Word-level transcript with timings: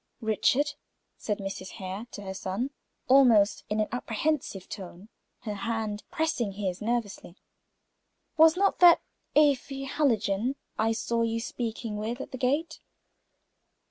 "Richard," 0.21 0.73
said 1.15 1.37
Mrs. 1.37 1.73
Hare 1.73 2.07
to 2.09 2.23
her 2.23 2.33
son, 2.33 2.71
almost 3.07 3.63
in 3.69 3.79
an 3.79 3.87
apprehensive 3.91 4.67
tone, 4.67 5.09
her 5.41 5.53
hand 5.53 6.01
pressing 6.09 6.53
his 6.53 6.81
nervously, 6.81 7.35
"was 8.35 8.57
not 8.57 8.79
that 8.79 9.03
Afy 9.35 9.85
Hallijohn 9.85 10.55
I 10.75 10.91
saw 10.93 11.21
you 11.21 11.39
speaking 11.39 11.97
with 11.97 12.19
at 12.19 12.31
the 12.31 12.39
gate?" 12.39 12.79